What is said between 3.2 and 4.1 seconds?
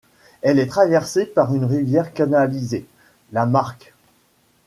la Marque.